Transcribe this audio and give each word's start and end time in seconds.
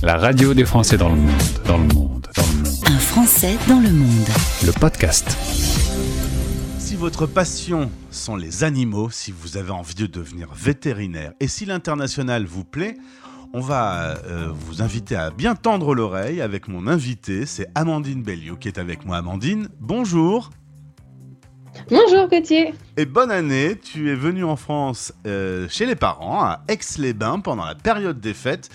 La 0.00 0.16
radio 0.16 0.54
des 0.54 0.64
Français 0.64 0.96
dans 0.96 1.08
le 1.08 1.16
monde, 1.16 1.42
dans 1.66 1.76
le 1.76 1.82
monde, 1.92 2.28
dans 2.36 2.46
le 2.46 2.58
monde. 2.58 2.74
Un 2.86 2.98
Français 3.00 3.56
dans 3.66 3.80
le 3.80 3.90
monde. 3.90 4.28
Le 4.64 4.70
podcast. 4.70 5.36
Si 6.78 6.94
votre 6.94 7.26
passion 7.26 7.90
sont 8.12 8.36
les 8.36 8.62
animaux, 8.62 9.10
si 9.10 9.32
vous 9.32 9.56
avez 9.56 9.72
envie 9.72 9.96
de 9.96 10.06
devenir 10.06 10.54
vétérinaire 10.54 11.32
et 11.40 11.48
si 11.48 11.64
l'international 11.64 12.44
vous 12.44 12.62
plaît, 12.62 12.96
on 13.52 13.60
va 13.60 14.18
euh, 14.24 14.52
vous 14.52 14.82
inviter 14.82 15.16
à 15.16 15.32
bien 15.32 15.56
tendre 15.56 15.96
l'oreille 15.96 16.40
avec 16.42 16.68
mon 16.68 16.86
invité, 16.86 17.44
c'est 17.44 17.66
Amandine 17.74 18.22
Belliou 18.22 18.54
qui 18.54 18.68
est 18.68 18.78
avec 18.78 19.04
moi. 19.04 19.16
Amandine, 19.16 19.68
bonjour. 19.80 20.50
Bonjour 21.90 22.28
Gauthier. 22.28 22.72
Et 22.96 23.04
bonne 23.04 23.32
année, 23.32 23.76
tu 23.76 24.12
es 24.12 24.14
venu 24.14 24.44
en 24.44 24.54
France 24.54 25.12
euh, 25.26 25.66
chez 25.68 25.86
les 25.86 25.96
parents 25.96 26.44
à 26.44 26.60
Aix-les-Bains 26.68 27.40
pendant 27.40 27.64
la 27.64 27.74
période 27.74 28.20
des 28.20 28.34
fêtes. 28.34 28.70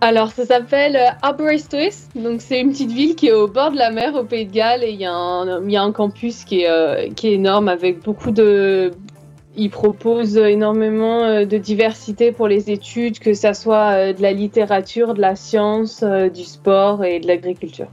Alors, 0.00 0.32
ça 0.32 0.46
s'appelle 0.46 0.96
euh, 0.96 1.10
Aberystwyth. 1.22 2.08
Donc, 2.16 2.40
c'est 2.42 2.60
une 2.60 2.70
petite 2.70 2.90
ville 2.90 3.14
qui 3.14 3.28
est 3.28 3.32
au 3.32 3.46
bord 3.46 3.70
de 3.70 3.76
la 3.76 3.92
mer 3.92 4.16
au 4.16 4.24
Pays 4.24 4.46
de 4.46 4.52
Galles. 4.52 4.82
Et 4.82 4.90
il 4.90 5.00
y, 5.00 5.06
a 5.06 5.12
un- 5.12 5.68
y 5.68 5.76
a 5.76 5.92
campus 5.92 6.42
qui 6.44 6.62
est, 6.62 6.68
euh, 6.68 7.08
qui 7.14 7.28
est 7.28 7.34
énorme 7.34 7.68
avec 7.68 8.02
beaucoup 8.02 8.32
de. 8.32 8.90
Il 9.56 9.70
propose 9.70 10.36
énormément 10.36 11.22
euh, 11.22 11.44
de 11.46 11.56
diversité 11.56 12.32
pour 12.32 12.48
les 12.48 12.68
études, 12.70 13.20
que 13.20 13.32
ça 13.32 13.54
soit 13.54 14.12
de 14.12 14.20
la 14.20 14.32
littérature, 14.32 15.14
de 15.14 15.20
la 15.20 15.36
science, 15.36 16.02
du 16.02 16.42
sport 16.44 17.04
et 17.04 17.20
de 17.20 17.28
l'agriculture. 17.28 17.86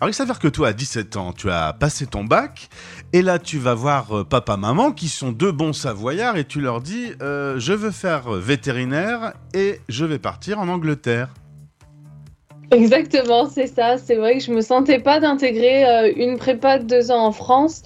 Alors, 0.00 0.10
il 0.10 0.14
s'avère 0.14 0.38
que 0.38 0.46
toi, 0.46 0.68
à 0.68 0.72
17 0.72 1.16
ans, 1.16 1.32
tu 1.32 1.50
as 1.50 1.72
passé 1.72 2.06
ton 2.06 2.22
bac. 2.22 2.68
Et 3.12 3.20
là, 3.20 3.40
tu 3.40 3.58
vas 3.58 3.74
voir 3.74 4.18
euh, 4.18 4.24
papa, 4.24 4.56
maman, 4.56 4.92
qui 4.92 5.08
sont 5.08 5.32
deux 5.32 5.50
bons 5.50 5.72
savoyards. 5.72 6.36
Et 6.36 6.44
tu 6.44 6.60
leur 6.60 6.80
dis 6.80 7.08
euh, 7.20 7.58
Je 7.58 7.72
veux 7.72 7.90
faire 7.90 8.30
vétérinaire 8.30 9.32
et 9.54 9.80
je 9.88 10.04
vais 10.04 10.20
partir 10.20 10.60
en 10.60 10.68
Angleterre. 10.68 11.34
Exactement, 12.70 13.48
c'est 13.48 13.66
ça. 13.66 13.98
C'est 13.98 14.14
vrai 14.14 14.38
que 14.38 14.44
je 14.44 14.52
me 14.52 14.60
sentais 14.60 15.00
pas 15.00 15.18
d'intégrer 15.18 15.84
euh, 15.84 16.12
une 16.14 16.36
prépa 16.38 16.78
de 16.78 16.84
deux 16.84 17.10
ans 17.10 17.26
en 17.26 17.32
France. 17.32 17.82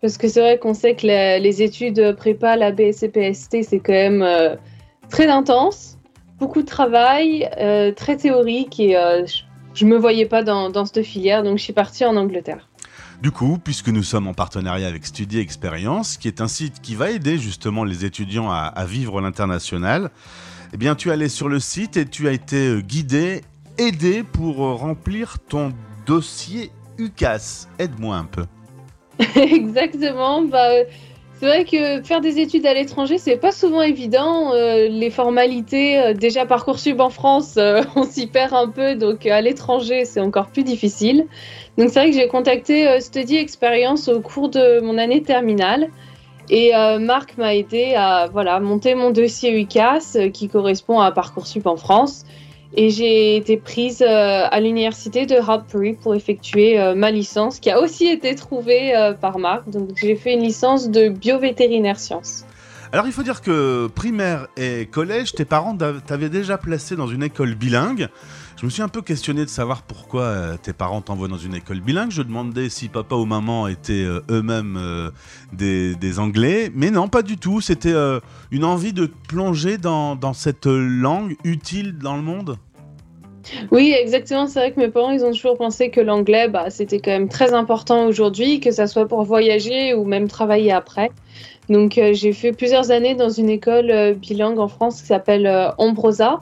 Parce 0.00 0.16
que 0.16 0.28
c'est 0.28 0.40
vrai 0.40 0.58
qu'on 0.58 0.72
sait 0.72 0.94
que 0.94 1.06
les 1.06 1.60
études 1.60 2.16
prépa, 2.16 2.56
la 2.56 2.72
BSC-PST, 2.72 3.64
c'est 3.64 3.80
quand 3.80 3.92
même 3.92 4.56
très 5.10 5.26
intense, 5.26 5.98
beaucoup 6.38 6.62
de 6.62 6.66
travail, 6.66 7.46
très 7.96 8.16
théorique 8.16 8.80
et 8.80 8.96
je 9.80 9.86
me 9.86 9.96
voyais 9.96 10.26
pas 10.26 10.42
dans, 10.42 10.68
dans 10.68 10.84
cette 10.84 11.02
filière, 11.02 11.42
donc 11.42 11.56
je 11.56 11.62
suis 11.62 11.72
partie 11.72 12.04
en 12.04 12.14
Angleterre. 12.16 12.68
Du 13.22 13.30
coup, 13.30 13.58
puisque 13.62 13.88
nous 13.88 14.02
sommes 14.02 14.28
en 14.28 14.34
partenariat 14.34 14.86
avec 14.86 15.06
Studi 15.06 15.38
Experience, 15.38 16.18
qui 16.18 16.28
est 16.28 16.42
un 16.42 16.48
site 16.48 16.82
qui 16.82 16.94
va 16.94 17.10
aider 17.10 17.38
justement 17.38 17.84
les 17.84 18.04
étudiants 18.04 18.50
à, 18.50 18.58
à 18.58 18.84
vivre 18.84 19.22
l'international, 19.22 20.10
eh 20.74 20.76
bien, 20.76 20.94
tu 20.94 21.08
es 21.08 21.12
allé 21.12 21.30
sur 21.30 21.48
le 21.48 21.60
site 21.60 21.96
et 21.96 22.04
tu 22.04 22.28
as 22.28 22.32
été 22.32 22.68
euh, 22.68 22.80
guidé, 22.82 23.40
aidé 23.78 24.22
pour 24.22 24.62
euh, 24.62 24.74
remplir 24.74 25.38
ton 25.48 25.72
dossier 26.04 26.70
UCAS. 26.98 27.66
Aide-moi 27.78 28.16
un 28.16 28.24
peu. 28.24 28.44
Exactement. 29.34 30.42
Bah, 30.42 30.72
euh, 30.72 30.84
c'est 31.40 31.46
vrai 31.46 31.64
que 31.64 32.02
faire 32.02 32.20
des 32.20 32.38
études 32.38 32.66
à 32.66 32.74
l'étranger, 32.74 33.16
c'est 33.16 33.38
pas 33.38 33.50
souvent 33.50 33.80
évident. 33.80 34.52
Euh, 34.52 34.88
les 34.88 35.08
formalités, 35.08 35.98
euh, 35.98 36.12
déjà 36.12 36.44
Parcoursup 36.44 37.00
en 37.00 37.08
France, 37.08 37.54
euh, 37.56 37.82
on 37.96 38.02
s'y 38.02 38.26
perd 38.26 38.52
un 38.52 38.68
peu, 38.68 38.94
donc 38.94 39.24
à 39.24 39.40
l'étranger, 39.40 40.04
c'est 40.04 40.20
encore 40.20 40.48
plus 40.48 40.64
difficile. 40.64 41.26
Donc 41.78 41.88
c'est 41.88 42.00
vrai 42.00 42.10
que 42.10 42.16
j'ai 42.16 42.28
contacté 42.28 43.00
Study 43.00 43.38
Experience 43.38 44.08
au 44.08 44.20
cours 44.20 44.50
de 44.50 44.80
mon 44.80 44.98
année 44.98 45.22
terminale. 45.22 45.88
Et 46.50 46.72
Marc 46.98 47.38
m'a 47.38 47.54
aidé 47.54 47.94
à 47.94 48.28
voilà, 48.30 48.58
monter 48.58 48.96
mon 48.96 49.12
dossier 49.12 49.56
UCAS 49.56 50.18
qui 50.34 50.48
correspond 50.48 50.98
à 50.98 51.12
Parcoursup 51.12 51.64
en 51.66 51.76
France. 51.76 52.24
Et 52.74 52.90
j'ai 52.90 53.36
été 53.36 53.56
prise 53.56 54.00
euh, 54.00 54.44
à 54.48 54.60
l'université 54.60 55.26
de 55.26 55.34
Hartpury 55.34 55.94
pour 55.94 56.14
effectuer 56.14 56.80
euh, 56.80 56.94
ma 56.94 57.10
licence, 57.10 57.58
qui 57.58 57.70
a 57.70 57.80
aussi 57.80 58.06
été 58.06 58.34
trouvée 58.36 58.96
euh, 58.96 59.12
par 59.12 59.38
Marc. 59.38 59.68
Donc 59.68 59.90
j'ai 59.96 60.14
fait 60.14 60.34
une 60.34 60.42
licence 60.42 60.88
de 60.88 61.08
biovétérinaire 61.08 61.98
sciences. 61.98 62.44
Alors, 62.92 63.06
il 63.06 63.12
faut 63.12 63.22
dire 63.22 63.40
que 63.40 63.86
primaire 63.86 64.48
et 64.56 64.86
collège, 64.86 65.32
tes 65.32 65.44
parents 65.44 65.76
t'avaient 65.76 66.28
déjà 66.28 66.58
placé 66.58 66.96
dans 66.96 67.06
une 67.06 67.22
école 67.22 67.54
bilingue. 67.54 68.08
Je 68.60 68.66
me 68.66 68.70
suis 68.70 68.82
un 68.82 68.88
peu 68.88 69.00
questionné 69.00 69.46
de 69.46 69.48
savoir 69.48 69.80
pourquoi 69.80 70.22
euh, 70.24 70.56
tes 70.62 70.74
parents 70.74 71.00
t'envoient 71.00 71.28
dans 71.28 71.38
une 71.38 71.54
école 71.54 71.80
bilingue. 71.80 72.10
Je 72.10 72.20
demandais 72.20 72.68
si 72.68 72.90
papa 72.90 73.14
ou 73.14 73.24
maman 73.24 73.68
étaient 73.68 74.04
euh, 74.04 74.20
eux-mêmes 74.30 74.76
euh, 74.76 75.10
des, 75.54 76.18
Anglais. 76.18 76.70
Mais 76.74 76.90
non, 76.90 77.08
pas 77.08 77.22
du 77.22 77.38
tout. 77.38 77.62
C'était 77.62 77.94
une 78.50 78.64
envie 78.64 78.92
de 78.92 79.08
plonger 79.28 79.78
dans, 79.78 80.34
cette 80.34 80.66
langue 80.66 81.36
utile 81.42 81.96
dans 81.96 82.16
le 82.16 82.22
monde. 82.22 82.58
Oui, 83.70 83.94
exactement. 83.98 84.46
C'est 84.46 84.58
vrai 84.58 84.72
que 84.72 84.80
mes 84.80 84.88
parents, 84.88 85.10
ils 85.10 85.24
ont 85.24 85.32
toujours 85.32 85.56
pensé 85.56 85.88
que 85.88 86.02
l'anglais, 86.02 86.48
bah, 86.48 86.68
c'était 86.68 86.98
quand 86.98 87.12
même 87.12 87.30
très 87.30 87.54
important 87.54 88.04
aujourd'hui, 88.04 88.60
que 88.60 88.72
ça 88.72 88.86
soit 88.86 89.08
pour 89.08 89.22
voyager 89.22 89.94
ou 89.94 90.04
même 90.04 90.28
travailler 90.28 90.72
après. 90.72 91.10
Donc 91.70 91.98
j'ai 92.12 92.32
fait 92.34 92.52
plusieurs 92.52 92.90
années 92.90 93.14
dans 93.14 93.30
une 93.30 93.48
école 93.48 94.16
bilingue 94.16 94.58
en 94.58 94.68
France 94.68 95.00
qui 95.00 95.06
s'appelle 95.06 95.46
euh, 95.46 95.70
Ombrosa. 95.78 96.40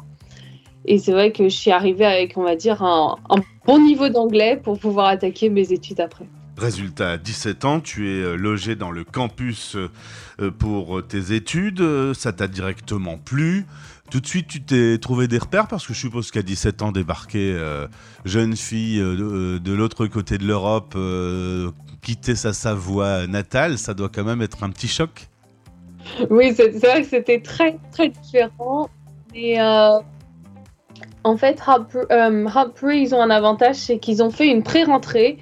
Et 0.90 0.98
c'est 0.98 1.12
vrai 1.12 1.32
que 1.32 1.44
je 1.44 1.54
suis 1.54 1.70
arrivée 1.70 2.06
avec, 2.06 2.36
on 2.36 2.42
va 2.42 2.56
dire, 2.56 2.82
un, 2.82 3.16
un 3.28 3.42
bon 3.66 3.78
niveau 3.78 4.08
d'anglais 4.08 4.58
pour 4.62 4.78
pouvoir 4.78 5.08
attaquer 5.08 5.50
mes 5.50 5.72
études 5.72 6.00
après. 6.00 6.26
Résultat, 6.56 7.12
à 7.12 7.18
17 7.18 7.64
ans, 7.64 7.80
tu 7.80 8.08
es 8.08 8.22
euh, 8.22 8.34
logé 8.34 8.74
dans 8.74 8.90
le 8.90 9.04
campus 9.04 9.76
euh, 9.76 9.90
euh, 10.40 10.50
pour 10.50 11.06
tes 11.06 11.34
études. 11.34 12.14
Ça 12.14 12.32
t'a 12.32 12.48
directement 12.48 13.18
plu. 13.18 13.66
Tout 14.10 14.20
de 14.20 14.26
suite, 14.26 14.48
tu 14.48 14.62
t'es 14.62 14.96
trouvé 14.98 15.28
des 15.28 15.36
repères? 15.36 15.66
Parce 15.68 15.86
que 15.86 15.92
je 15.92 15.98
suppose 15.98 16.30
qu'à 16.30 16.42
17 16.42 16.80
ans, 16.80 16.92
débarquer 16.92 17.52
euh, 17.52 17.86
jeune 18.24 18.56
fille 18.56 19.00
euh, 19.00 19.58
de, 19.58 19.72
l'autre 19.72 20.06
côté 20.06 20.38
de 20.38 20.46
l'Europe, 20.46 20.94
euh, 20.96 21.70
quitter 22.00 22.34
sa 22.34 22.54
Savoie 22.54 23.26
natale, 23.26 23.76
ça 23.76 23.92
doit 23.92 24.08
quand 24.08 24.24
même 24.24 24.40
être 24.40 24.64
un 24.64 24.70
petit 24.70 24.88
choc. 24.88 25.28
Oui, 26.30 26.54
c'est 26.56 26.70
vrai 26.78 27.02
que 27.02 27.08
c'était 27.08 27.40
très, 27.40 27.76
très 27.92 28.08
différent. 28.08 28.88
Mais 29.34 29.58
en 31.24 31.36
fait, 31.36 31.60
Harper- 31.64 32.06
euh, 32.10 32.92
ils 32.94 33.14
ont 33.14 33.20
un 33.20 33.30
avantage, 33.30 33.76
c'est 33.76 33.98
qu'ils 33.98 34.22
ont 34.22 34.30
fait 34.30 34.48
une 34.48 34.62
pré-rentrée 34.62 35.38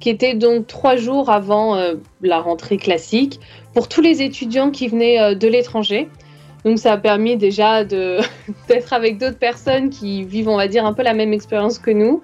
qui 0.00 0.08
était 0.08 0.34
donc 0.34 0.66
trois 0.66 0.96
jours 0.96 1.30
avant 1.30 1.76
euh, 1.76 1.94
la 2.22 2.40
rentrée 2.40 2.78
classique 2.78 3.38
pour 3.74 3.88
tous 3.88 4.00
les 4.00 4.22
étudiants 4.22 4.70
qui 4.70 4.88
venaient 4.88 5.20
euh, 5.20 5.34
de 5.34 5.46
l'étranger. 5.46 6.08
Donc 6.64 6.78
ça 6.78 6.92
a 6.92 6.96
permis 6.96 7.36
déjà 7.36 7.84
d'être 8.68 8.92
avec 8.92 9.18
d'autres 9.18 9.38
personnes 9.38 9.90
qui 9.90 10.24
vivent, 10.24 10.48
on 10.48 10.56
va 10.56 10.68
dire, 10.68 10.84
un 10.86 10.92
peu 10.92 11.02
la 11.02 11.14
même 11.14 11.32
expérience 11.32 11.78
que 11.78 11.90
nous 11.90 12.22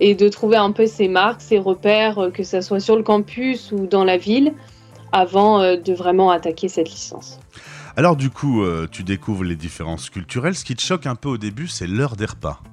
et 0.00 0.14
de 0.14 0.28
trouver 0.28 0.56
un 0.56 0.70
peu 0.70 0.86
ces 0.86 1.08
marques, 1.08 1.40
ces 1.40 1.58
repères, 1.58 2.18
euh, 2.18 2.30
que 2.30 2.44
ce 2.44 2.60
soit 2.60 2.80
sur 2.80 2.96
le 2.96 3.02
campus 3.02 3.72
ou 3.72 3.86
dans 3.86 4.04
la 4.04 4.16
ville, 4.16 4.54
avant 5.10 5.60
de 5.74 5.92
vraiment 5.94 6.30
attaquer 6.30 6.68
cette 6.68 6.90
licence. 6.90 7.40
Alors 7.98 8.14
du 8.14 8.30
coup, 8.30 8.62
euh, 8.62 8.86
tu 8.88 9.02
découvres 9.02 9.42
les 9.42 9.56
différences 9.56 10.08
culturelles. 10.08 10.54
Ce 10.54 10.64
qui 10.64 10.76
te 10.76 10.80
choque 10.80 11.04
un 11.06 11.16
peu 11.16 11.28
au 11.30 11.36
début, 11.36 11.66
c'est 11.66 11.88
l'heure 11.88 12.14
des 12.14 12.26
repas. 12.26 12.60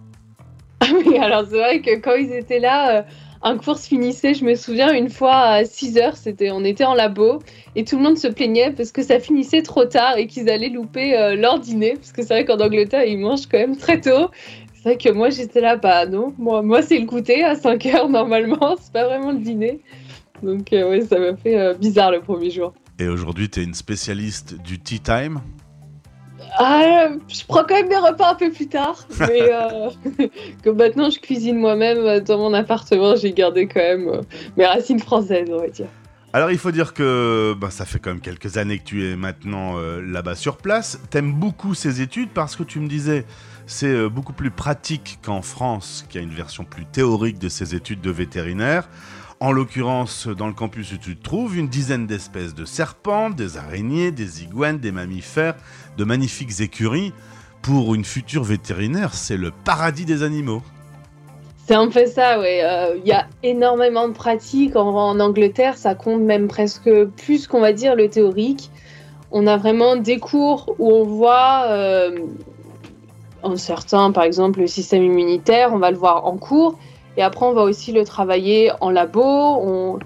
Ah 0.82 0.86
oui, 0.94 1.18
alors 1.18 1.46
c'est 1.50 1.58
vrai 1.58 1.82
que 1.82 1.96
quand 1.96 2.14
ils 2.14 2.32
étaient 2.32 2.60
là, 2.60 3.00
euh, 3.00 3.02
un 3.42 3.58
cours 3.58 3.80
se 3.80 3.88
finissait, 3.88 4.36
je 4.36 4.46
me 4.46 4.54
souviens, 4.54 4.94
une 4.94 5.10
fois 5.10 5.36
à 5.36 5.66
6 5.66 5.98
heures, 5.98 6.16
c'était, 6.16 6.52
on 6.52 6.64
était 6.64 6.84
en 6.84 6.94
labo, 6.94 7.40
et 7.76 7.86
tout 7.86 7.98
le 7.98 8.04
monde 8.04 8.20
se 8.20 8.28
plaignait 8.28 8.72
parce 8.72 8.92
que 8.92 9.02
ça 9.02 9.20
finissait 9.20 9.64
trop 9.64 9.86
tard 9.86 10.16
et 10.18 10.28
qu'ils 10.28 10.48
allaient 10.48 10.70
louper 10.70 11.18
euh, 11.18 11.36
leur 11.36 11.58
dîner, 11.58 11.96
parce 11.96 12.12
que 12.12 12.22
c'est 12.22 12.28
vrai 12.36 12.46
qu'en 12.46 12.60
Angleterre, 12.60 13.06
ils 13.06 13.18
mangent 13.18 13.48
quand 13.48 13.58
même 13.58 13.78
très 13.78 14.00
tôt. 14.02 14.30
C'est 14.76 14.90
vrai 14.90 14.98
que 14.98 15.10
moi, 15.10 15.32
j'étais 15.32 15.62
là, 15.62 15.76
bah 15.76 16.06
non, 16.06 16.36
moi, 16.38 16.62
moi 16.62 16.84
c'est 16.84 17.00
le 17.00 17.06
goûter 17.06 17.44
à 17.44 17.56
5 17.56 17.84
heures 17.88 18.10
normalement, 18.22 18.76
c'est 18.80 18.94
pas 18.94 19.06
vraiment 19.06 19.32
le 19.32 19.40
dîner. 19.40 19.80
Donc 20.44 20.68
oui, 20.72 21.02
ça 21.02 21.18
m'a 21.18 21.36
fait 21.36 21.76
bizarre 21.80 22.12
le 22.12 22.22
premier 22.22 22.52
jour. 22.52 22.74
Et 23.00 23.08
aujourd'hui, 23.08 23.50
tu 23.50 23.60
es 23.60 23.64
une 23.64 23.74
spécialiste 23.74 24.62
du 24.62 24.80
tea 24.80 25.00
time. 25.00 25.42
Ah, 26.58 27.10
je 27.28 27.44
prends 27.46 27.64
quand 27.64 27.76
même 27.76 27.90
mes 27.90 27.98
repas 27.98 28.32
un 28.32 28.36
peu 28.36 28.50
plus 28.52 28.68
tard, 28.68 29.06
mais 29.20 29.42
euh, 29.52 29.90
que 30.64 30.70
maintenant 30.70 31.10
je 31.10 31.20
cuisine 31.20 31.58
moi-même 31.58 32.20
dans 32.22 32.38
mon 32.38 32.54
appartement, 32.54 33.16
j'ai 33.16 33.34
gardé 33.34 33.68
quand 33.68 33.82
même 33.82 34.08
euh, 34.08 34.22
mes 34.56 34.66
racines 34.66 35.00
françaises, 35.00 35.50
on 35.52 35.60
va 35.60 35.68
dire. 35.68 35.88
Alors 36.36 36.52
il 36.52 36.58
faut 36.58 36.72
dire 36.72 36.94
que 36.94 37.56
bah, 37.58 37.70
ça 37.72 37.86
fait 37.86 38.00
quand 38.00 38.10
même 38.10 38.20
quelques 38.20 38.58
années 38.58 38.80
que 38.80 38.84
tu 38.84 39.10
es 39.10 39.16
maintenant 39.16 39.78
euh, 39.78 40.02
là-bas 40.02 40.36
sur 40.36 40.58
place. 40.58 41.00
T'aimes 41.10 41.32
beaucoup 41.32 41.74
ces 41.74 42.02
études 42.02 42.30
parce 42.30 42.58
que 42.58 42.64
tu 42.64 42.82
me 42.82 42.90
disais 42.90 43.26
c'est 43.68 43.88
euh, 43.88 44.10
beaucoup 44.10 44.34
plus 44.34 44.52
pratique 44.52 45.20
qu'en 45.24 45.42
France, 45.42 46.06
qui 46.10 46.18
a 46.18 46.22
une 46.22 46.34
version 46.34 46.66
plus 46.66 46.86
théorique 46.86 47.40
de 47.40 47.48
ces 47.48 47.74
études 47.74 48.02
de 48.02 48.12
vétérinaire. 48.12 48.90
En 49.46 49.52
l'occurrence, 49.52 50.28
dans 50.28 50.48
le 50.48 50.54
campus 50.54 50.94
où 50.94 50.98
tu 50.98 51.16
te 51.16 51.24
trouves, 51.24 51.56
une 51.56 51.68
dizaine 51.68 52.08
d'espèces 52.08 52.56
de 52.56 52.66
serpents, 52.66 53.30
des 53.30 53.58
araignées, 53.58 54.10
des 54.10 54.42
iguanes, 54.42 54.80
des 54.80 54.92
mammifères, 54.92 55.54
de 56.00 56.04
magnifiques 56.04 56.62
écuries. 56.62 57.14
Pour 57.62 57.94
une 57.94 58.06
future 58.06 58.44
vétérinaire, 58.44 59.14
c'est 59.14 59.38
le 59.38 59.52
paradis 59.52 60.06
des 60.06 60.24
animaux. 60.24 60.64
C'est 61.68 61.76
un 61.76 61.90
peu 61.90 62.08
ça. 62.08 62.40
Euh, 62.40 62.98
Il 62.98 63.08
y 63.08 63.12
a 63.12 63.28
énormément 63.44 64.08
de 64.08 64.14
pratiques. 64.14 64.76
En, 64.76 65.20
Angleterre, 65.20 65.78
ça 65.78 65.94
compte 65.94 66.22
même 66.22 66.48
presque 66.48 66.90
plus 67.16 67.46
qu'on 67.46 67.62
va 67.62 67.72
dire 67.72 67.96
le 67.96 68.10
théorique. 68.10 68.72
On 69.30 69.46
a 69.46 69.58
vraiment 69.58 69.96
des 69.96 70.18
cours 70.18 70.76
où 70.80 70.92
on 70.92 71.04
voit, 71.04 71.66
euh, 71.68 72.18
en 73.44 73.58
certains, 73.58 74.12
par 74.12 74.24
exemple, 74.24 74.62
le 74.62 74.66
système 74.66 75.04
immunitaire, 75.04 75.72
on 75.72 75.78
va 75.78 75.92
le 75.92 75.98
voir 75.98 76.26
en 76.26 76.36
cours. 76.36 76.80
Et 77.18 77.22
après, 77.24 77.46
on 77.46 77.54
va 77.54 77.64
aussi 77.64 77.92
le 77.92 78.04
travailler 78.04 78.72
en 78.82 78.90
labo. 78.90 79.22
On- 79.24 80.00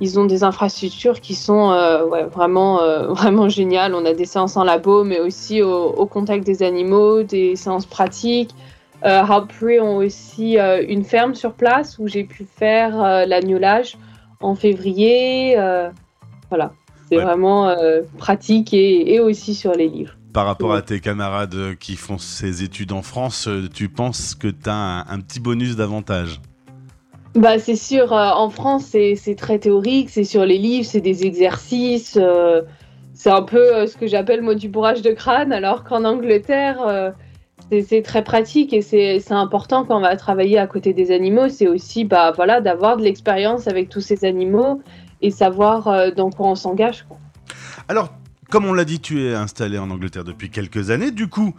Ils 0.00 0.18
ont 0.18 0.24
des 0.24 0.42
infrastructures 0.42 1.20
qui 1.20 1.34
sont 1.34 1.70
euh, 1.70 2.04
ouais, 2.06 2.24
vraiment, 2.24 2.82
euh, 2.82 3.06
vraiment 3.12 3.48
géniales. 3.48 3.94
On 3.94 4.04
a 4.04 4.14
des 4.14 4.24
séances 4.24 4.56
en 4.56 4.64
labo, 4.64 5.04
mais 5.04 5.20
aussi 5.20 5.62
au, 5.62 5.72
au 5.90 6.06
contact 6.06 6.44
des 6.44 6.64
animaux, 6.64 7.22
des 7.22 7.54
séances 7.54 7.86
pratiques. 7.86 8.50
Euh, 9.04 9.22
ont 9.80 9.96
aussi 9.96 10.58
euh, 10.58 10.84
une 10.88 11.04
ferme 11.04 11.34
sur 11.34 11.52
place 11.54 11.98
où 11.98 12.06
j'ai 12.08 12.24
pu 12.24 12.44
faire 12.44 13.00
euh, 13.02 13.26
l'agnolage 13.26 13.96
en 14.40 14.54
février. 14.54 15.54
euh, 15.58 15.88
voilà, 16.50 16.72
c'est 17.08 17.16
Ouais. 17.18 17.22
vraiment 17.24 17.68
euh, 17.68 18.02
pratique 18.18 18.74
et, 18.74 19.14
et 19.14 19.20
aussi 19.20 19.54
sur 19.54 19.72
les 19.72 19.88
livres. 19.88 20.14
Par 20.32 20.46
rapport 20.46 20.70
Ouais. 20.70 20.78
à 20.78 20.82
tes 20.82 21.00
camarades 21.00 21.76
qui 21.78 21.96
font 21.96 22.18
ces 22.18 22.62
études 22.62 22.92
en 22.92 23.02
France, 23.02 23.48
tu 23.74 23.88
penses 23.88 24.34
que 24.34 24.48
tu 24.48 24.68
as 24.68 24.74
un, 24.74 25.00
un 25.08 25.20
petit 25.20 25.40
bonus 25.40 25.76
d'avantage? 25.76 26.40
Bah, 27.34 27.58
c'est 27.58 27.76
sûr, 27.76 28.12
euh, 28.12 28.30
en 28.30 28.50
France, 28.50 28.84
c'est 28.84 29.34
très 29.36 29.58
théorique, 29.58 30.10
c'est 30.10 30.24
sur 30.24 30.44
les 30.44 30.58
livres, 30.58 30.86
c'est 30.86 31.00
des 31.00 31.24
exercices. 31.24 32.18
euh, 32.20 32.62
c'est 33.14 33.30
un 33.30 33.42
peu 33.42 33.74
euh, 33.74 33.86
ce 33.86 33.96
que 33.96 34.06
j'appelle 34.06 34.42
moi 34.42 34.54
du 34.54 34.68
bourrage 34.68 35.00
de 35.02 35.12
crâne, 35.12 35.52
alors 35.52 35.84
qu'en 35.84 36.04
Angleterre, 36.04 36.82
euh, 36.86 37.10
c'est- 37.70 38.02
très 38.02 38.22
pratique 38.22 38.72
et 38.74 38.82
c'est 38.82 39.22
important 39.30 39.84
quand 39.84 39.96
on 39.96 40.00
va 40.00 40.16
travailler 40.16 40.58
à 40.58 40.66
côté 40.66 40.92
des 40.92 41.10
animaux. 41.10 41.48
C'est 41.48 41.68
aussi 41.68 42.04
bah, 42.04 42.32
voilà, 42.34 42.60
d'avoir 42.60 42.96
de 42.98 43.02
l'expérience 43.02 43.66
avec 43.66 43.88
tous 43.88 44.00
ces 44.02 44.24
animaux 44.26 44.82
et 45.22 45.30
savoir 45.30 45.88
euh, 45.88 46.10
dans 46.10 46.30
quoi 46.30 46.48
on 46.48 46.54
s'engage. 46.54 47.06
Alors, 47.88 48.10
comme 48.52 48.66
on 48.66 48.74
l'a 48.74 48.84
dit, 48.84 49.00
tu 49.00 49.24
es 49.24 49.32
installé 49.32 49.78
en 49.78 49.88
Angleterre 49.88 50.24
depuis 50.24 50.50
quelques 50.50 50.90
années. 50.90 51.10
Du 51.10 51.26
coup, 51.26 51.54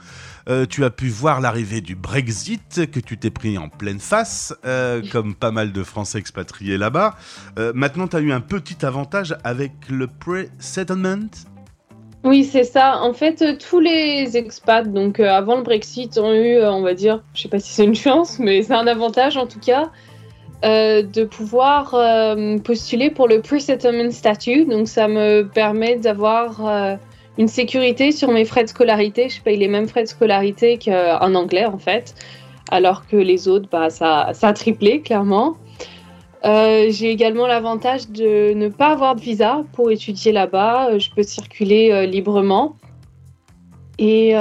euh, 0.47 0.67
tu 0.67 0.85
as 0.85 0.91
pu 0.91 1.07
voir 1.07 1.41
l'arrivée 1.41 1.81
du 1.81 1.95
Brexit 1.95 2.91
que 2.91 2.99
tu 2.99 3.17
t'es 3.17 3.31
pris 3.31 3.57
en 3.57 3.67
pleine 3.67 3.99
face, 3.99 4.53
euh, 4.63 5.01
comme 5.11 5.33
pas 5.33 5.49
mal 5.49 5.71
de 5.71 5.81
Français 5.81 6.19
expatriés 6.19 6.77
là-bas. 6.77 7.15
Euh, 7.57 7.71
maintenant, 7.73 8.07
tu 8.07 8.15
as 8.15 8.19
eu 8.19 8.31
un 8.31 8.41
petit 8.41 8.85
avantage 8.85 9.35
avec 9.43 9.71
le 9.89 10.05
pre-settlement? 10.05 11.31
Oui, 12.23 12.43
c'est 12.43 12.63
ça. 12.63 12.99
En 13.01 13.13
fait, 13.13 13.57
tous 13.57 13.79
les 13.79 14.37
expats, 14.37 14.87
donc 14.87 15.19
avant 15.19 15.55
le 15.55 15.63
Brexit, 15.63 16.19
ont 16.19 16.31
eu, 16.31 16.61
on 16.61 16.83
va 16.83 16.93
dire, 16.93 17.23
je 17.33 17.41
sais 17.41 17.49
pas 17.49 17.59
si 17.59 17.73
c'est 17.73 17.85
une 17.85 17.95
chance, 17.95 18.37
mais 18.37 18.61
c'est 18.61 18.75
un 18.75 18.85
avantage 18.85 19.35
en 19.35 19.47
tout 19.47 19.59
cas, 19.59 19.91
euh, 20.63 21.01
de 21.01 21.25
pouvoir 21.25 21.93
euh, 21.93 22.57
postuler 22.57 23.09
pour 23.09 23.27
le 23.27 23.41
pre-settlement 23.41 24.11
statut. 24.11 24.63
Donc, 24.63 24.87
ça 24.87 25.09
me 25.09 25.43
permet 25.43 25.97
d'avoir 25.97 26.65
euh, 26.65 26.95
une 27.37 27.49
sécurité 27.49 28.13
sur 28.13 28.31
mes 28.31 28.45
frais 28.45 28.63
de 28.63 28.69
scolarité. 28.69 29.27
Je 29.27 29.41
paye 29.41 29.57
les 29.57 29.67
mêmes 29.67 29.89
frais 29.89 30.03
de 30.03 30.07
scolarité 30.07 30.79
qu'en 30.79 31.35
anglais, 31.35 31.65
en 31.65 31.79
fait, 31.79 32.15
alors 32.71 33.05
que 33.07 33.17
les 33.17 33.49
autres, 33.49 33.67
bah, 33.69 33.89
ça, 33.89 34.29
ça 34.31 34.47
a 34.47 34.53
triplé, 34.53 35.01
clairement. 35.01 35.57
J'ai 36.45 37.09
également 37.09 37.47
l'avantage 37.47 38.09
de 38.09 38.53
ne 38.53 38.69
pas 38.69 38.91
avoir 38.91 39.15
de 39.15 39.21
visa 39.21 39.63
pour 39.73 39.91
étudier 39.91 40.31
là-bas. 40.31 40.97
Je 40.97 41.09
peux 41.09 41.23
circuler 41.23 42.05
librement. 42.07 42.75
Et 43.97 44.33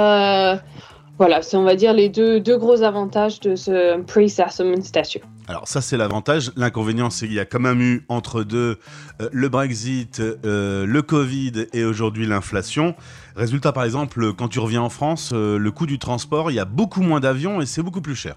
voilà, 1.17 1.41
c'est 1.41 1.57
on 1.57 1.63
va 1.63 1.75
dire 1.75 1.93
les 1.93 2.09
deux, 2.09 2.39
deux 2.41 2.57
gros 2.57 2.81
avantages 2.81 3.39
de 3.39 3.55
ce 3.55 4.01
pre-settlement 4.01 4.81
statute. 4.81 5.23
Alors 5.47 5.67
ça 5.67 5.81
c'est 5.81 5.97
l'avantage. 5.97 6.51
L'inconvénient 6.55 7.09
c'est 7.09 7.27
qu'il 7.27 7.35
y 7.35 7.39
a 7.39 7.45
quand 7.45 7.59
même 7.59 7.81
eu 7.81 8.05
entre 8.07 8.43
deux 8.43 8.77
euh, 9.21 9.29
le 9.31 9.49
Brexit, 9.49 10.19
euh, 10.19 10.85
le 10.85 11.01
Covid 11.01 11.67
et 11.73 11.83
aujourd'hui 11.83 12.25
l'inflation. 12.25 12.95
Résultat 13.35 13.71
par 13.71 13.83
exemple, 13.83 14.33
quand 14.33 14.47
tu 14.47 14.59
reviens 14.59 14.81
en 14.81 14.89
France, 14.89 15.31
euh, 15.33 15.57
le 15.57 15.71
coût 15.71 15.85
du 15.85 15.99
transport, 15.99 16.51
il 16.51 16.55
y 16.55 16.59
a 16.59 16.65
beaucoup 16.65 17.01
moins 17.01 17.19
d'avions 17.19 17.61
et 17.61 17.65
c'est 17.65 17.83
beaucoup 17.83 18.01
plus 18.01 18.15
cher. 18.15 18.35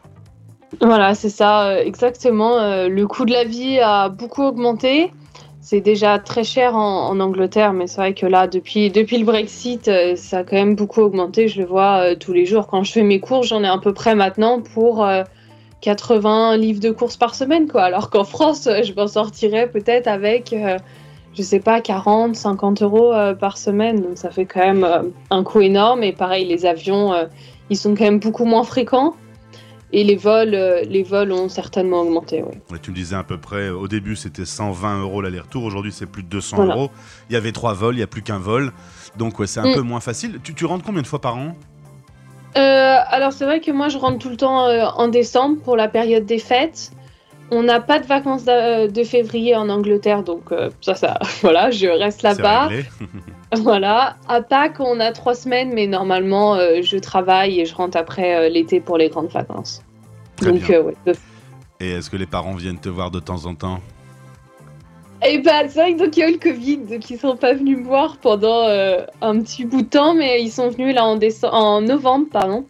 Voilà, 0.80 1.14
c'est 1.14 1.30
ça, 1.30 1.80
exactement. 1.80 2.58
Le 2.88 3.06
coût 3.06 3.24
de 3.24 3.32
la 3.32 3.44
vie 3.44 3.78
a 3.78 4.08
beaucoup 4.08 4.42
augmenté. 4.42 5.12
C'est 5.60 5.80
déjà 5.80 6.18
très 6.18 6.42
cher 6.42 6.74
en, 6.74 7.18
Angleterre, 7.20 7.72
mais 7.72 7.86
c'est 7.86 7.98
vrai 7.98 8.14
que 8.14 8.26
là, 8.26 8.48
depuis, 8.48 8.90
depuis 8.90 9.18
le 9.18 9.24
Brexit, 9.24 9.88
ça 10.16 10.38
a 10.38 10.44
quand 10.44 10.56
même 10.56 10.74
beaucoup 10.74 11.02
augmenté. 11.02 11.46
Je 11.46 11.60
le 11.60 11.66
vois 11.66 12.16
tous 12.16 12.32
les 12.32 12.46
jours. 12.46 12.66
Quand 12.66 12.82
je 12.82 12.92
fais 12.92 13.04
mes 13.04 13.20
courses, 13.20 13.46
j'en 13.46 13.62
ai 13.62 13.68
à 13.68 13.78
peu 13.78 13.94
près 13.94 14.16
maintenant 14.16 14.60
pour 14.60 15.06
80 15.80 16.56
livres 16.56 16.80
de 16.80 16.90
courses 16.90 17.16
par 17.16 17.34
semaine, 17.34 17.68
quoi. 17.68 17.82
Alors 17.82 18.10
qu'en 18.10 18.24
France, 18.24 18.66
euh, 18.66 18.82
je 18.82 18.92
m'en 18.94 19.06
sortirais 19.06 19.68
peut-être 19.68 20.06
avec, 20.08 20.52
euh, 20.52 20.78
je 21.36 21.42
sais 21.42 21.60
pas, 21.60 21.80
40, 21.80 22.34
50 22.34 22.82
euros 22.82 23.12
euh, 23.12 23.34
par 23.34 23.58
semaine. 23.58 24.00
Donc 24.02 24.16
ça 24.18 24.30
fait 24.30 24.46
quand 24.46 24.60
même 24.60 24.84
euh, 24.84 25.02
un 25.30 25.42
coût 25.44 25.60
énorme. 25.60 26.02
Et 26.02 26.12
pareil, 26.12 26.46
les 26.46 26.66
avions, 26.66 27.12
ils 27.70 27.76
sont 27.76 27.94
quand 27.94 28.04
même 28.04 28.20
beaucoup 28.20 28.44
moins 28.44 28.64
fréquents. 28.64 29.14
Et 29.92 30.02
les 30.02 30.16
vols, 30.16 30.50
les 30.88 31.04
vols 31.04 31.30
ont 31.30 31.48
certainement 31.48 32.00
augmenté, 32.00 32.42
oui. 32.42 32.78
Tu 32.82 32.90
me 32.90 32.96
disais 32.96 33.14
à 33.14 33.22
peu 33.22 33.38
près, 33.38 33.68
au 33.68 33.86
début 33.86 34.16
c'était 34.16 34.44
120 34.44 35.00
euros 35.00 35.22
l'aller-retour, 35.22 35.62
aujourd'hui 35.62 35.92
c'est 35.92 36.06
plus 36.06 36.24
de 36.24 36.28
200 36.28 36.56
Voilà. 36.56 36.74
euros. 36.74 36.90
Il 37.30 37.34
y 37.34 37.36
avait 37.36 37.52
trois 37.52 37.72
vols, 37.72 37.94
il 37.94 37.98
n'y 37.98 38.02
a 38.02 38.08
plus 38.08 38.22
qu'un 38.22 38.40
vol. 38.40 38.72
Donc 39.16 39.38
ouais, 39.38 39.46
c'est 39.46 39.60
un 39.60 39.70
Mm. 39.70 39.74
peu 39.74 39.80
moins 39.82 40.00
facile. 40.00 40.40
Tu, 40.42 40.54
tu 40.54 40.64
rentres 40.64 40.84
combien 40.84 41.02
de 41.02 41.06
fois 41.06 41.20
par 41.20 41.36
an? 41.36 41.54
Euh, 42.56 42.96
alors 43.08 43.32
c'est 43.32 43.44
vrai 43.44 43.60
que 43.60 43.70
moi 43.70 43.88
je 43.88 43.98
rentre 43.98 44.18
tout 44.18 44.30
le 44.30 44.36
temps 44.36 44.66
euh, 44.66 44.86
en 44.96 45.08
décembre 45.08 45.60
pour 45.62 45.76
la 45.76 45.88
période 45.88 46.24
des 46.24 46.38
fêtes. 46.38 46.92
On 47.50 47.62
n'a 47.62 47.80
pas 47.80 48.00
de 48.00 48.06
vacances 48.06 48.44
d'a- 48.44 48.88
de 48.88 49.04
février 49.04 49.54
en 49.54 49.68
Angleterre, 49.68 50.24
donc 50.24 50.50
euh, 50.50 50.70
ça, 50.80 50.94
ça, 50.94 51.18
voilà, 51.42 51.70
je 51.70 51.86
reste 51.86 52.22
là-bas. 52.22 52.68
Voilà. 53.62 54.16
À 54.28 54.42
Pâques, 54.42 54.80
on 54.80 54.98
a 54.98 55.12
trois 55.12 55.34
semaines, 55.34 55.72
mais 55.72 55.86
normalement, 55.86 56.56
euh, 56.56 56.82
je 56.82 56.96
travaille 56.96 57.60
et 57.60 57.64
je 57.64 57.74
rentre 57.76 57.96
après 57.96 58.34
euh, 58.34 58.48
l'été 58.48 58.80
pour 58.80 58.98
les 58.98 59.08
grandes 59.08 59.28
vacances. 59.30 59.82
Très 60.36 60.50
donc, 60.50 60.62
bien. 60.62 60.82
euh. 61.06 61.14
Et 61.78 61.92
est-ce 61.92 62.10
que 62.10 62.16
les 62.16 62.26
parents 62.26 62.54
viennent 62.54 62.80
te 62.80 62.88
voir 62.88 63.12
de 63.12 63.20
temps 63.20 63.46
en 63.46 63.54
temps? 63.54 63.78
Et 65.24 65.38
bah, 65.38 65.68
c'est 65.68 65.80
vrai 65.80 65.94
que 65.94 65.98
donc 66.04 66.16
y 66.16 66.22
a 66.22 66.28
eu 66.28 66.34
le 66.34 66.38
Covid, 66.38 66.78
donc 66.78 67.10
ils 67.10 67.18
sont 67.18 67.36
pas 67.36 67.54
venus 67.54 67.78
me 67.78 67.84
voir 67.84 68.18
pendant 68.18 68.68
euh, 68.68 69.04
un 69.22 69.40
petit 69.40 69.64
bout 69.64 69.82
de 69.82 69.88
temps, 69.88 70.14
mais 70.14 70.42
ils 70.42 70.50
sont 70.50 70.68
venus 70.70 70.94
là 70.94 71.04
en, 71.04 71.18
en 71.52 71.80
novembre, 71.80 72.26
pardon, 72.30 72.66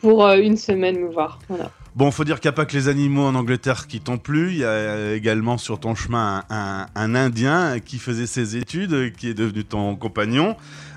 pour 0.00 0.24
euh, 0.24 0.36
une 0.38 0.56
semaine 0.56 0.98
me 0.98 1.12
voir. 1.12 1.38
Voilà. 1.48 1.70
Bon, 1.94 2.10
faut 2.10 2.24
dire 2.24 2.40
qu'il 2.40 2.48
n'y 2.48 2.54
a 2.54 2.56
pas 2.56 2.66
que 2.66 2.76
les 2.76 2.88
animaux 2.88 3.24
en 3.24 3.34
Angleterre 3.34 3.86
qui 3.86 4.00
t'ont 4.00 4.18
plu. 4.18 4.50
Il 4.50 4.58
y 4.58 4.64
a 4.64 4.68
euh, 4.68 5.16
également 5.16 5.58
sur 5.58 5.78
ton 5.78 5.94
chemin 5.94 6.44
un, 6.50 7.14
Indien 7.14 7.78
qui 7.80 7.98
faisait 7.98 8.26
ses 8.26 8.56
études, 8.56 9.12
qui 9.16 9.28
est 9.28 9.34
devenu 9.34 9.64
ton 9.64 9.96
compagnon, 9.96 10.56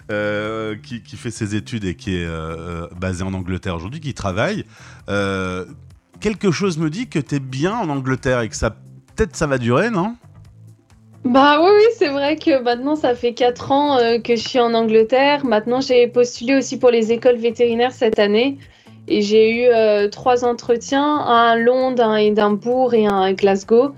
qui, 0.09 1.01
qui 1.03 1.17
fait 1.17 1.31
ses 1.31 1.55
études 1.55 1.85
et 1.85 1.95
qui 1.95 2.15
est 2.15 2.27
basé 2.99 3.23
en 3.23 3.33
Angleterre 3.33 3.75
aujourd'hui, 3.75 4.01
qui 4.01 4.13
travaille. 4.13 4.65
Quelque 6.19 6.51
chose 6.51 6.77
me 6.77 6.89
dit 6.89 7.07
que 7.07 7.19
tu 7.19 7.35
es 7.35 7.39
bien 7.39 7.75
en 7.75 7.87
Angleterre 7.87 8.41
et 8.41 8.49
que 8.49 8.55
ça 8.55 8.75
peut-être 9.15 9.35
ça 9.35 9.47
va 9.47 9.57
durer, 9.57 9.89
non? 9.89 10.15
Bah 11.25 11.59
oui, 11.61 11.69
oui, 11.75 11.83
c'est 11.97 12.07
vrai 12.07 12.37
que 12.37 12.61
maintenant 12.61 12.95
ça 12.95 13.13
fait 13.13 13.33
4 13.33 13.71
ans 13.71 13.97
euh, 13.97 14.19
que 14.19 14.35
je 14.35 14.47
suis 14.47 14.59
en 14.59 14.73
Angleterre. 14.73 15.45
Maintenant 15.45 15.81
j'ai 15.81 16.07
postulé 16.07 16.55
aussi 16.55 16.79
pour 16.79 16.91
les 16.91 17.11
écoles 17.11 17.35
vétérinaires 17.35 17.91
cette 17.91 18.19
année. 18.19 18.57
Et 19.07 19.21
j'ai 19.21 19.63
eu 19.63 19.67
euh, 19.67 20.07
trois 20.07 20.45
entretiens, 20.45 21.03
un 21.03 21.51
à 21.51 21.55
Londres, 21.55 22.03
un 22.03 22.13
à 22.13 22.21
Édimbourg 22.21 22.93
et 22.93 23.05
un 23.05 23.21
à 23.21 23.33
Glasgow. 23.33 23.93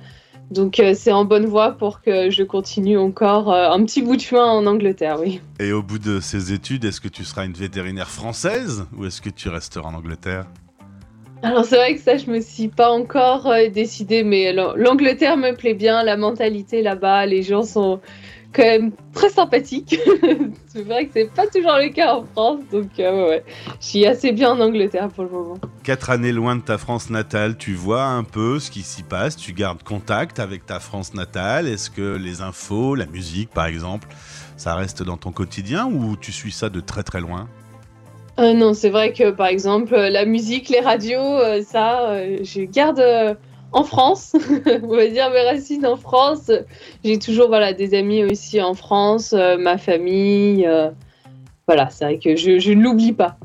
Donc 0.49 0.79
euh, 0.79 0.93
c'est 0.95 1.11
en 1.11 1.25
bonne 1.25 1.45
voie 1.45 1.73
pour 1.73 2.01
que 2.01 2.29
je 2.29 2.43
continue 2.43 2.97
encore 2.97 3.53
un 3.53 3.83
petit 3.85 4.01
bout 4.01 4.15
de 4.15 4.21
chemin 4.21 4.45
en 4.45 4.65
Angleterre, 4.65 5.17
oui. 5.19 5.41
Et 5.59 5.73
au 5.73 5.83
bout 5.83 5.99
de 5.99 6.19
ces 6.19 6.53
études, 6.53 6.85
est-ce 6.85 7.01
que 7.01 7.07
tu 7.07 7.23
seras 7.23 7.45
une 7.45 7.53
vétérinaire 7.53 8.09
française 8.09 8.85
ou 8.97 9.05
est-ce 9.05 9.21
que 9.21 9.29
tu 9.29 9.49
resteras 9.49 9.89
en 9.89 9.93
Angleterre? 9.93 10.45
Alors 11.43 11.65
c'est 11.65 11.75
vrai 11.75 11.95
que 11.95 12.01
ça, 12.01 12.17
je 12.17 12.29
me 12.29 12.39
suis 12.39 12.67
pas 12.67 12.91
encore 12.91 13.47
euh, 13.47 13.67
décidée, 13.67 14.23
mais 14.23 14.53
l'A- 14.53 14.73
l'Angleterre 14.75 15.37
me 15.37 15.55
plaît 15.55 15.73
bien, 15.73 16.03
la 16.03 16.15
mentalité 16.15 16.83
là-bas, 16.83 17.25
les 17.25 17.41
gens 17.41 17.63
sont 17.63 17.99
quand 18.53 18.61
même 18.63 18.91
très 19.13 19.29
sympathique. 19.29 19.97
c'est 20.67 20.83
vrai 20.83 21.05
que 21.05 21.11
c'est 21.13 21.33
pas 21.33 21.47
toujours 21.47 21.77
le 21.77 21.89
cas 21.89 22.13
en 22.15 22.25
France, 22.25 22.59
donc 22.71 22.91
euh, 22.99 23.39
je 23.79 23.85
suis 23.87 24.05
assez 24.05 24.33
bien 24.33 24.51
en 24.51 24.59
Angleterre 24.59 25.07
pour 25.09 25.23
le 25.23 25.31
moment. 25.31 25.57
Quatre 25.83 26.11
années 26.11 26.31
loin 26.31 26.55
de 26.55 26.61
ta 26.61 26.77
France 26.77 27.09
natale, 27.09 27.57
tu 27.57 27.73
vois 27.73 28.03
un 28.03 28.23
peu 28.23 28.59
ce 28.59 28.69
qui 28.69 28.83
s'y 28.83 29.01
passe, 29.01 29.35
tu 29.35 29.53
gardes 29.53 29.81
contact 29.81 30.39
avec 30.39 30.67
ta 30.67 30.79
France 30.79 31.15
natale. 31.15 31.67
Est-ce 31.67 31.89
que 31.89 32.17
les 32.17 32.41
infos, 32.41 32.93
la 32.93 33.07
musique 33.07 33.49
par 33.49 33.65
exemple, 33.65 34.07
ça 34.57 34.75
reste 34.75 35.01
dans 35.01 35.17
ton 35.17 35.31
quotidien 35.31 35.87
ou 35.87 36.15
tu 36.17 36.31
suis 36.31 36.51
ça 36.51 36.69
de 36.69 36.81
très 36.81 37.01
très 37.01 37.19
loin? 37.19 37.47
Euh, 38.41 38.53
Non, 38.53 38.73
c'est 38.73 38.89
vrai 38.89 39.13
que 39.13 39.31
par 39.31 39.47
exemple 39.47 39.95
la 39.95 40.25
musique, 40.25 40.69
les 40.69 40.81
radios, 40.81 41.19
euh, 41.19 41.61
ça, 41.63 42.15
je 42.43 42.61
garde 42.61 43.37
en 43.71 43.83
France, 43.83 44.35
on 44.83 44.95
va 44.95 45.07
dire 45.07 45.29
mes 45.31 45.43
racines 45.43 45.85
en 45.85 45.95
France. 45.95 46.51
J'ai 47.03 47.19
toujours 47.19 47.47
voilà, 47.47 47.73
des 47.73 47.93
amis 47.93 48.23
aussi 48.23 48.61
en 48.61 48.73
France, 48.73 49.33
euh, 49.33 49.57
ma 49.57 49.77
famille. 49.77 50.65
Euh, 50.67 50.89
voilà, 51.67 51.89
c'est 51.89 52.05
vrai 52.05 52.19
que 52.19 52.35
je, 52.35 52.71
ne 52.71 52.81
l'oublie 52.81 53.13
pas. 53.13 53.37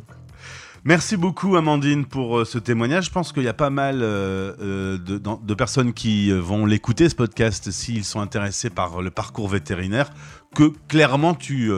Merci 0.85 1.17
beaucoup 1.17 1.57
Amandine 1.57 2.07
pour 2.07 2.39
euh, 2.39 2.45
ce 2.45 2.59
témoignage. 2.59 3.07
Je 3.07 3.11
pense 3.11 3.33
qu'il 3.33 3.43
y 3.43 3.49
a 3.49 3.55
pas 3.55 3.71
mal 3.71 4.01
de, 4.01 5.55
personnes 5.55 5.93
qui 5.93 6.31
vont 6.33 6.67
l'écouter 6.67 7.09
ce 7.09 7.15
podcast 7.15 7.71
s'ils 7.71 8.05
sont 8.05 8.21
intéressés 8.21 8.71
par 8.71 9.03
le 9.03 9.11
parcours 9.11 9.49
vétérinaire 9.49 10.11
que 10.55 10.73
clairement 10.89 11.35
tu 11.35 11.71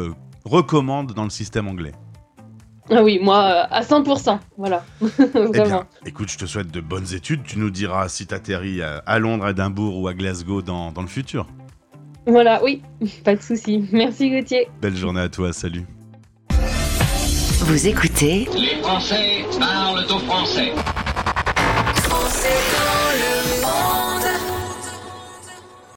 recommandes 0.44 1.12
dans 1.12 1.24
le 1.24 1.30
système 1.30 1.68
anglais. 1.68 1.92
Ah 2.90 3.02
oui, 3.02 3.18
moi, 3.22 3.38
euh, 3.44 3.62
à 3.70 3.82
100%, 3.82 4.38
voilà. 4.56 4.84
Eh 5.02 5.62
bien, 5.62 5.86
écoute, 6.06 6.30
je 6.30 6.38
te 6.38 6.46
souhaite 6.46 6.70
de 6.70 6.80
bonnes 6.80 7.12
études. 7.14 7.42
Tu 7.44 7.58
nous 7.58 7.70
diras 7.70 8.08
si 8.08 8.26
tu 8.26 8.34
atterris 8.34 8.80
à 8.82 9.18
Londres, 9.18 9.44
à 9.44 9.50
Edimbourg 9.50 9.98
ou 9.98 10.08
à 10.08 10.14
Glasgow 10.14 10.62
dans, 10.62 10.92
dans 10.92 11.02
le 11.02 11.08
futur. 11.08 11.46
Voilà, 12.26 12.62
oui, 12.62 12.82
pas 13.24 13.34
de 13.34 13.42
souci. 13.42 13.88
Merci 13.92 14.30
Gauthier. 14.30 14.68
Belle 14.80 14.96
journée 14.96 15.20
à 15.20 15.28
toi, 15.28 15.52
salut. 15.52 15.84
Vous 17.60 17.86
écoutez 17.86 18.48
Les 18.54 18.82
Français 18.82 19.44
parlent 19.58 20.04
au 20.10 20.18
français. 20.20 20.72